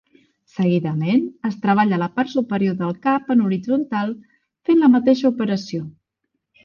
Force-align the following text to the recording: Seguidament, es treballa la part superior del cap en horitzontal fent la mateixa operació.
Seguidament, 0.51 1.25
es 1.49 1.57
treballa 1.65 1.99
la 2.03 2.07
part 2.15 2.33
superior 2.37 2.79
del 2.79 2.95
cap 3.03 3.29
en 3.35 3.43
horitzontal 3.49 4.15
fent 4.71 4.83
la 4.85 4.91
mateixa 4.99 5.31
operació. 5.35 5.85